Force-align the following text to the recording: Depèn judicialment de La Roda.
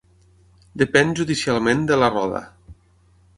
Depèn 0.81 1.13
judicialment 1.19 1.85
de 1.93 1.99
La 2.05 2.09
Roda. 2.17 2.41